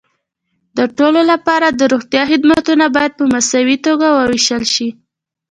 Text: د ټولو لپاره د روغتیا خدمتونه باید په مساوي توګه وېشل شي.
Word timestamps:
د 0.77 0.79
ټولو 0.97 1.21
لپاره 1.31 1.67
د 1.69 1.81
روغتیا 1.93 2.23
خدمتونه 2.31 2.85
باید 2.95 3.13
په 3.19 3.23
مساوي 3.33 3.77
توګه 3.87 4.05
وېشل 4.13 4.63
شي. 4.73 4.89